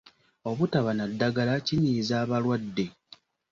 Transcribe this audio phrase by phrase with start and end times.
[0.49, 2.85] Obutaba na ddagala kinyiiza abalwadde.